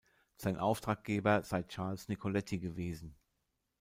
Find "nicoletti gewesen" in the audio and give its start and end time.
2.07-3.13